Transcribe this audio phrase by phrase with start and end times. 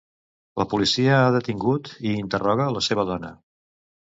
[0.61, 3.31] La policia ha detingut i interroga la seva dona.